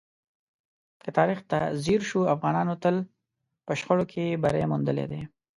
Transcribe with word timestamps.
که 1.03 1.09
تاریخ 1.17 1.39
ته 1.49 1.59
ځیر 1.83 2.01
شو، 2.09 2.21
افغانانو 2.33 2.73
تل 2.83 2.95
په 3.65 3.71
شخړو 3.79 4.05
کې 4.11 4.39
بری 4.43 4.63
موندلی 4.71 5.05
دی. 5.11 5.21